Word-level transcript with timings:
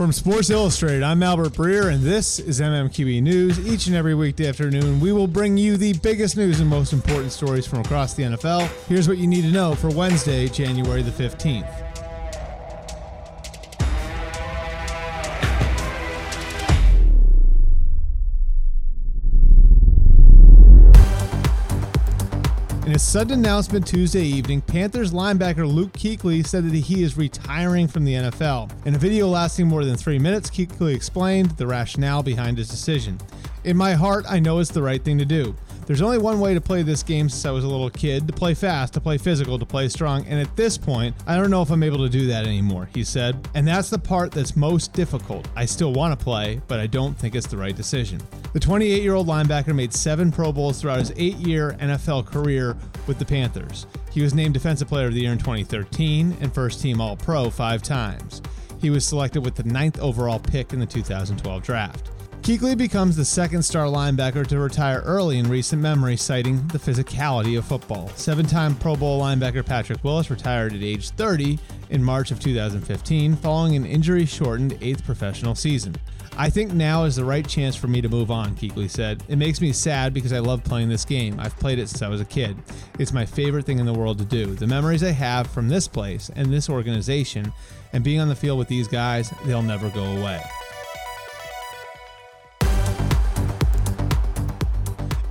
From 0.00 0.12
Sports 0.12 0.48
Illustrated, 0.48 1.02
I'm 1.02 1.22
Albert 1.22 1.52
Breer, 1.52 1.92
and 1.92 2.02
this 2.02 2.38
is 2.38 2.58
MMQB 2.58 3.22
News. 3.22 3.58
Each 3.66 3.86
and 3.86 3.94
every 3.94 4.14
weekday 4.14 4.48
afternoon, 4.48 4.98
we 4.98 5.12
will 5.12 5.26
bring 5.26 5.58
you 5.58 5.76
the 5.76 5.92
biggest 5.92 6.38
news 6.38 6.58
and 6.58 6.70
most 6.70 6.94
important 6.94 7.32
stories 7.32 7.66
from 7.66 7.80
across 7.80 8.14
the 8.14 8.22
NFL. 8.22 8.66
Here's 8.86 9.08
what 9.08 9.18
you 9.18 9.26
need 9.26 9.42
to 9.42 9.50
know 9.50 9.74
for 9.74 9.90
Wednesday, 9.90 10.48
January 10.48 11.02
the 11.02 11.10
15th. 11.10 11.89
In 22.90 22.96
a 22.96 22.98
sudden 22.98 23.38
announcement 23.38 23.86
Tuesday 23.86 24.24
evening, 24.24 24.62
Panthers 24.62 25.12
linebacker 25.12 25.64
Luke 25.64 25.92
Kuechly 25.92 26.44
said 26.44 26.64
that 26.64 26.74
he 26.74 27.04
is 27.04 27.16
retiring 27.16 27.86
from 27.86 28.04
the 28.04 28.14
NFL. 28.14 28.68
In 28.84 28.96
a 28.96 28.98
video 28.98 29.28
lasting 29.28 29.68
more 29.68 29.84
than 29.84 29.96
three 29.96 30.18
minutes, 30.18 30.50
Kuechly 30.50 30.92
explained 30.92 31.52
the 31.52 31.68
rationale 31.68 32.24
behind 32.24 32.58
his 32.58 32.68
decision. 32.68 33.16
In 33.62 33.76
my 33.76 33.92
heart, 33.92 34.24
I 34.28 34.40
know 34.40 34.58
it's 34.58 34.72
the 34.72 34.82
right 34.82 35.00
thing 35.04 35.18
to 35.18 35.24
do. 35.24 35.54
There's 35.90 36.02
only 36.02 36.18
one 36.18 36.38
way 36.38 36.54
to 36.54 36.60
play 36.60 36.82
this 36.82 37.02
game 37.02 37.28
since 37.28 37.44
I 37.44 37.50
was 37.50 37.64
a 37.64 37.68
little 37.68 37.90
kid 37.90 38.28
to 38.28 38.32
play 38.32 38.54
fast, 38.54 38.94
to 38.94 39.00
play 39.00 39.18
physical, 39.18 39.58
to 39.58 39.66
play 39.66 39.88
strong, 39.88 40.24
and 40.26 40.38
at 40.38 40.54
this 40.54 40.78
point, 40.78 41.16
I 41.26 41.34
don't 41.34 41.50
know 41.50 41.62
if 41.62 41.70
I'm 41.72 41.82
able 41.82 41.98
to 41.98 42.08
do 42.08 42.28
that 42.28 42.46
anymore, 42.46 42.88
he 42.94 43.02
said. 43.02 43.48
And 43.56 43.66
that's 43.66 43.90
the 43.90 43.98
part 43.98 44.30
that's 44.30 44.54
most 44.54 44.92
difficult. 44.92 45.48
I 45.56 45.64
still 45.64 45.92
want 45.92 46.16
to 46.16 46.24
play, 46.24 46.60
but 46.68 46.78
I 46.78 46.86
don't 46.86 47.18
think 47.18 47.34
it's 47.34 47.48
the 47.48 47.56
right 47.56 47.74
decision. 47.74 48.20
The 48.52 48.60
28 48.60 49.02
year 49.02 49.14
old 49.14 49.26
linebacker 49.26 49.74
made 49.74 49.92
seven 49.92 50.30
Pro 50.30 50.52
Bowls 50.52 50.80
throughout 50.80 51.00
his 51.00 51.12
eight 51.16 51.38
year 51.38 51.76
NFL 51.80 52.24
career 52.24 52.76
with 53.08 53.18
the 53.18 53.24
Panthers. 53.24 53.88
He 54.12 54.22
was 54.22 54.32
named 54.32 54.54
Defensive 54.54 54.86
Player 54.86 55.08
of 55.08 55.14
the 55.14 55.22
Year 55.22 55.32
in 55.32 55.38
2013 55.38 56.36
and 56.40 56.54
First 56.54 56.80
Team 56.80 57.00
All 57.00 57.16
Pro 57.16 57.50
five 57.50 57.82
times. 57.82 58.42
He 58.80 58.90
was 58.90 59.04
selected 59.04 59.44
with 59.44 59.56
the 59.56 59.64
ninth 59.64 59.98
overall 59.98 60.38
pick 60.38 60.72
in 60.72 60.78
the 60.78 60.86
2012 60.86 61.64
draft. 61.64 62.09
Kuechly 62.42 62.76
becomes 62.76 63.16
the 63.16 63.24
second 63.24 63.62
star 63.62 63.84
linebacker 63.84 64.46
to 64.46 64.58
retire 64.58 65.02
early 65.04 65.38
in 65.38 65.48
recent 65.48 65.80
memory, 65.80 66.16
citing 66.16 66.66
the 66.68 66.78
physicality 66.78 67.58
of 67.58 67.66
football. 67.66 68.08
Seven 68.16 68.46
time 68.46 68.74
Pro 68.76 68.96
Bowl 68.96 69.20
linebacker 69.20 69.64
Patrick 69.64 70.02
Willis 70.02 70.30
retired 70.30 70.72
at 70.72 70.82
age 70.82 71.10
30 71.10 71.58
in 71.90 72.02
March 72.02 72.30
of 72.30 72.40
2015 72.40 73.36
following 73.36 73.76
an 73.76 73.84
injury 73.84 74.24
shortened 74.24 74.78
eighth 74.80 75.04
professional 75.04 75.54
season. 75.54 75.94
I 76.38 76.48
think 76.48 76.72
now 76.72 77.04
is 77.04 77.16
the 77.16 77.24
right 77.26 77.46
chance 77.46 77.76
for 77.76 77.88
me 77.88 78.00
to 78.00 78.08
move 78.08 78.30
on, 78.30 78.56
Kuechly 78.56 78.88
said. 78.88 79.22
It 79.28 79.36
makes 79.36 79.60
me 79.60 79.70
sad 79.72 80.14
because 80.14 80.32
I 80.32 80.38
love 80.38 80.64
playing 80.64 80.88
this 80.88 81.04
game. 81.04 81.38
I've 81.38 81.56
played 81.58 81.78
it 81.78 81.90
since 81.90 82.00
I 82.00 82.08
was 82.08 82.22
a 82.22 82.24
kid. 82.24 82.56
It's 82.98 83.12
my 83.12 83.26
favorite 83.26 83.66
thing 83.66 83.80
in 83.80 83.86
the 83.86 83.92
world 83.92 84.16
to 84.18 84.24
do. 84.24 84.46
The 84.54 84.66
memories 84.66 85.04
I 85.04 85.10
have 85.10 85.46
from 85.48 85.68
this 85.68 85.86
place 85.86 86.30
and 86.34 86.50
this 86.50 86.70
organization 86.70 87.52
and 87.92 88.02
being 88.02 88.18
on 88.20 88.28
the 88.28 88.34
field 88.34 88.58
with 88.58 88.68
these 88.68 88.88
guys, 88.88 89.30
they'll 89.44 89.62
never 89.62 89.90
go 89.90 90.04
away. 90.04 90.40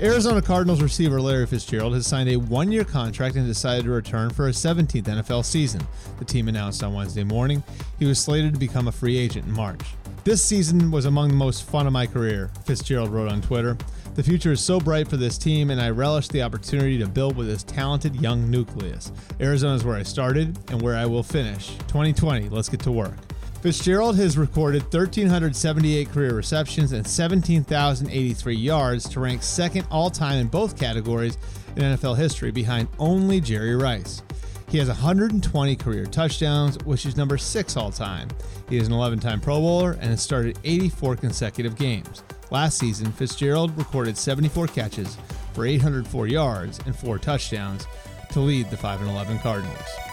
Arizona 0.02 0.42
Cardinals 0.42 0.81
receiver 0.81 1.19
Larry 1.19 1.45
Fitzgerald 1.45 1.93
has 1.93 2.08
signed 2.08 2.30
a 2.30 2.37
one 2.37 2.71
year 2.71 2.86
contract 2.86 3.36
and 3.36 3.45
decided 3.45 3.83
to 3.83 3.92
return 3.92 4.30
for 4.30 4.48
his 4.48 4.55
17th 4.55 5.04
NFL 5.04 5.43
season. 5.43 5.86
The 6.20 6.26
team 6.26 6.48
announced 6.48 6.83
on 6.83 6.93
Wednesday 6.93 7.26
morning 7.26 7.61
he 7.98 8.05
was 8.05 8.17
slated 8.17 8.54
to 8.54 8.59
become 8.59 8.88
a 8.88 8.93
free 8.93 9.17
agent 9.17 9.45
in 9.45 9.52
March. 9.52 9.82
This 10.23 10.42
season 10.42 10.89
was 10.89 11.04
among 11.04 11.27
the 11.27 11.36
most 11.36 11.67
fun 11.70 11.86
of 11.86 11.92
my 11.92 12.08
career, 12.08 12.49
Fitzgerald 12.64 13.09
wrote 13.09 13.30
on 13.30 13.42
Twitter. 13.42 13.77
The 14.15 14.23
future 14.23 14.54
is 14.54 14.64
so 14.64 14.80
bright 14.80 15.09
for 15.09 15.17
this 15.17 15.38
team, 15.38 15.70
and 15.70 15.82
I 15.82 15.89
relish 15.89 16.30
the 16.30 16.43
opportunity 16.43 16.98
to 16.99 17.08
build 17.08 17.36
with 17.36 17.48
this 17.48 17.64
talented 17.64 18.15
young 18.21 18.49
nucleus. 18.49 19.11
Arizona 19.42 19.76
is 19.76 19.83
where 19.83 19.98
I 19.98 20.04
started 20.04 20.58
and 20.71 20.82
where 20.82 20.95
I 20.95 21.05
will 21.05 21.23
finish. 21.23 21.76
2020, 21.88 22.48
let's 22.48 22.70
get 22.70 22.80
to 22.82 22.92
work. 22.92 23.15
Fitzgerald 23.61 24.15
has 24.15 24.37
recorded 24.37 24.83
1,378 24.83 26.09
career 26.11 26.33
receptions 26.33 26.93
and 26.93 27.05
17,083 27.05 28.55
yards 28.55 29.09
to 29.09 29.20
rank 29.20 29.43
second 29.43 29.86
all 29.92 30.09
time 30.09 30.39
in 30.39 30.47
both 30.47 30.80
categories 30.80 31.37
in 31.75 31.83
NFL 31.83 32.15
history 32.15 32.52
behind 32.52 32.87
only 32.99 33.42
Jerry 33.42 33.75
Rice. 33.75 34.23
He 34.70 34.77
has 34.77 34.87
120 34.87 35.75
career 35.75 36.05
touchdowns, 36.05 36.77
which 36.86 37.05
is 37.05 37.17
number 37.17 37.37
six 37.37 37.75
all 37.75 37.92
time. 37.92 38.30
He 38.70 38.77
is 38.77 38.87
an 38.87 38.93
11 38.93 39.20
time 39.20 39.42
Pro 39.42 39.59
Bowler 39.59 39.91
and 39.93 40.11
has 40.11 40.21
started 40.21 40.58
84 40.64 41.17
consecutive 41.17 41.76
games. 41.76 42.23
Last 42.52 42.77
season, 42.77 43.11
Fitzgerald 43.11 43.77
recorded 43.77 44.17
74 44.17 44.67
catches 44.67 45.17
for 45.53 45.65
804 45.65 46.27
yards 46.27 46.80
and 46.86 46.95
four 46.95 47.20
touchdowns 47.20 47.87
to 48.31 48.39
lead 48.39 48.70
the 48.70 48.77
5 48.77 49.02
11 49.02 49.39
Cardinals. 49.39 50.08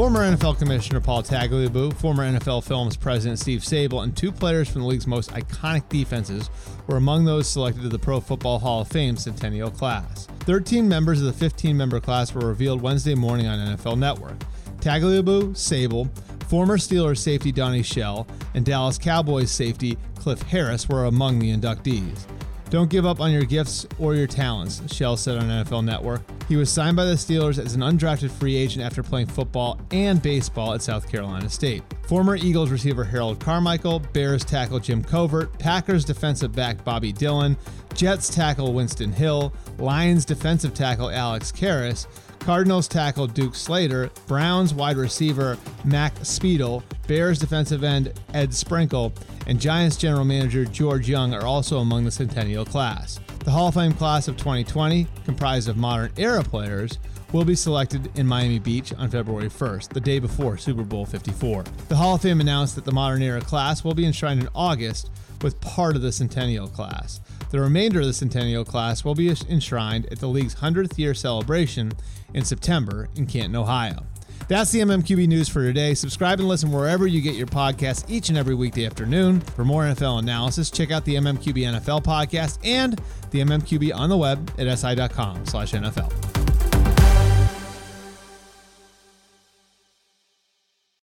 Former 0.00 0.20
NFL 0.20 0.58
Commissioner 0.58 0.98
Paul 0.98 1.22
Tagliabue, 1.22 1.92
former 1.92 2.22
NFL 2.22 2.64
Films 2.64 2.96
President 2.96 3.38
Steve 3.38 3.60
Sabol, 3.60 4.02
and 4.02 4.16
two 4.16 4.32
players 4.32 4.66
from 4.66 4.80
the 4.80 4.86
league's 4.86 5.06
most 5.06 5.30
iconic 5.32 5.86
defenses 5.90 6.48
were 6.86 6.96
among 6.96 7.26
those 7.26 7.46
selected 7.46 7.82
to 7.82 7.90
the 7.90 7.98
Pro 7.98 8.18
Football 8.18 8.60
Hall 8.60 8.80
of 8.80 8.88
Fame 8.88 9.18
Centennial 9.18 9.70
class. 9.70 10.26
13 10.46 10.88
members 10.88 11.20
of 11.20 11.26
the 11.26 11.34
15 11.34 11.76
member 11.76 12.00
class 12.00 12.32
were 12.32 12.48
revealed 12.48 12.80
Wednesday 12.80 13.14
morning 13.14 13.46
on 13.46 13.58
NFL 13.58 13.98
Network. 13.98 14.38
Tagliabue, 14.78 15.50
Sabol, 15.50 16.08
former 16.48 16.78
Steelers 16.78 17.18
safety 17.18 17.52
Donnie 17.52 17.82
Shell, 17.82 18.26
and 18.54 18.64
Dallas 18.64 18.96
Cowboys 18.96 19.50
safety 19.50 19.98
Cliff 20.14 20.40
Harris 20.40 20.88
were 20.88 21.04
among 21.04 21.38
the 21.40 21.54
inductees. 21.54 22.24
Don't 22.70 22.88
give 22.88 23.04
up 23.04 23.20
on 23.20 23.32
your 23.32 23.42
gifts 23.42 23.84
or 23.98 24.14
your 24.14 24.28
talents, 24.28 24.80
Shell 24.94 25.16
said 25.16 25.38
on 25.38 25.48
NFL 25.48 25.84
Network. 25.84 26.22
He 26.48 26.54
was 26.54 26.70
signed 26.70 26.96
by 26.96 27.04
the 27.04 27.14
Steelers 27.14 27.58
as 27.58 27.74
an 27.74 27.80
undrafted 27.80 28.30
free 28.30 28.54
agent 28.54 28.84
after 28.84 29.02
playing 29.02 29.26
football 29.26 29.80
and 29.90 30.22
baseball 30.22 30.74
at 30.74 30.80
South 30.80 31.10
Carolina 31.10 31.48
State. 31.50 31.82
Former 32.06 32.36
Eagles 32.36 32.70
receiver 32.70 33.02
Harold 33.02 33.40
Carmichael, 33.40 33.98
Bears 33.98 34.44
tackle 34.44 34.78
Jim 34.78 35.02
Covert, 35.02 35.58
Packers 35.58 36.04
defensive 36.04 36.52
back 36.52 36.84
Bobby 36.84 37.12
Dillon, 37.12 37.56
Jets 37.94 38.32
tackle 38.32 38.72
Winston 38.72 39.12
Hill, 39.12 39.52
Lions 39.78 40.24
defensive 40.24 40.72
tackle 40.72 41.10
Alex 41.10 41.50
Karras, 41.50 42.06
Cardinals 42.40 42.88
tackle 42.88 43.26
Duke 43.26 43.54
Slater, 43.54 44.10
Browns 44.26 44.72
wide 44.72 44.96
receiver 44.96 45.58
Mac 45.84 46.14
Speedie, 46.20 46.82
Bears 47.06 47.38
defensive 47.38 47.84
end 47.84 48.18
Ed 48.32 48.52
Sprinkle, 48.54 49.12
and 49.46 49.60
Giants 49.60 49.96
general 49.96 50.24
manager 50.24 50.64
George 50.64 51.08
Young 51.08 51.34
are 51.34 51.44
also 51.44 51.78
among 51.78 52.04
the 52.04 52.10
Centennial 52.10 52.64
class. 52.64 53.20
The 53.40 53.50
Hall 53.50 53.68
of 53.68 53.74
Fame 53.74 53.92
class 53.92 54.26
of 54.26 54.36
2020, 54.36 55.06
comprised 55.24 55.68
of 55.68 55.76
modern 55.76 56.12
era 56.16 56.42
players, 56.42 56.98
will 57.32 57.44
be 57.44 57.54
selected 57.54 58.10
in 58.18 58.26
Miami 58.26 58.58
Beach 58.58 58.92
on 58.94 59.10
February 59.10 59.48
1st, 59.48 59.90
the 59.90 60.00
day 60.00 60.18
before 60.18 60.56
Super 60.56 60.82
Bowl 60.82 61.06
54. 61.06 61.64
The 61.88 61.96
Hall 61.96 62.16
of 62.16 62.22
Fame 62.22 62.40
announced 62.40 62.74
that 62.74 62.84
the 62.84 62.92
modern 62.92 63.22
era 63.22 63.40
class 63.40 63.84
will 63.84 63.94
be 63.94 64.06
enshrined 64.06 64.40
in 64.40 64.48
August 64.54 65.10
with 65.42 65.60
part 65.60 65.94
of 65.94 66.02
the 66.02 66.12
Centennial 66.12 66.68
class. 66.68 67.20
The 67.50 67.60
remainder 67.60 68.00
of 68.00 68.06
the 68.06 68.12
Centennial 68.12 68.64
class 68.64 69.04
will 69.04 69.14
be 69.14 69.28
enshrined 69.28 70.06
at 70.06 70.20
the 70.20 70.28
league's 70.28 70.54
100th 70.54 70.96
year 70.98 71.14
celebration 71.14 71.92
in 72.32 72.44
September 72.44 73.08
in 73.16 73.26
Canton, 73.26 73.56
Ohio. 73.56 74.06
That's 74.48 74.72
the 74.72 74.80
MMQB 74.80 75.28
news 75.28 75.48
for 75.48 75.62
today. 75.62 75.94
Subscribe 75.94 76.40
and 76.40 76.48
listen 76.48 76.72
wherever 76.72 77.06
you 77.06 77.20
get 77.20 77.36
your 77.36 77.46
podcasts 77.46 78.04
each 78.08 78.30
and 78.30 78.38
every 78.38 78.54
weekday 78.54 78.84
afternoon. 78.84 79.40
For 79.40 79.64
more 79.64 79.84
NFL 79.84 80.18
analysis, 80.20 80.70
check 80.70 80.90
out 80.90 81.04
the 81.04 81.14
MMQB 81.16 81.54
NFL 81.54 82.02
podcast 82.02 82.58
and 82.64 83.00
the 83.30 83.40
MMQB 83.40 83.94
on 83.94 84.08
the 84.08 84.16
web 84.16 84.50
at 84.58 84.76
si.com 84.76 85.46
slash 85.46 85.72
NFL. 85.72 86.29